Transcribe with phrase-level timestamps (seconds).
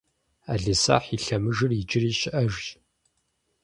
[0.59, 2.65] Ӏэлисахь и лъэмыжыр иджыри щыӏэжщ.